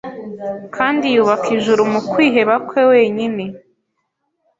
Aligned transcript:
Kandi 0.75 1.05
yubaka 1.15 1.47
ijuru 1.57 1.81
mu 1.91 1.99
kwiheba 2.11 2.55
kwe 2.67 2.81
wenyine 2.91 3.43